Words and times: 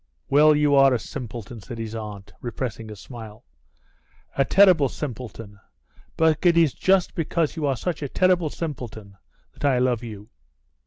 "Well, 0.31 0.55
you 0.55 0.73
are 0.73 0.95
a 0.95 0.99
simpleton," 0.99 1.61
said 1.61 1.77
his 1.77 1.93
aunt, 1.93 2.33
repressing 2.41 2.89
a 2.89 2.95
smile, 2.95 3.45
"a 4.35 4.43
terrible 4.43 4.89
simpleton; 4.89 5.59
but 6.17 6.43
it 6.43 6.57
is 6.57 6.73
just 6.73 7.13
because 7.13 7.55
you 7.55 7.67
are 7.67 7.77
such 7.77 8.01
a 8.01 8.09
terrible 8.09 8.49
simpleton 8.49 9.17
that 9.53 9.63
I 9.63 9.77
love 9.77 10.01
you." 10.03 10.31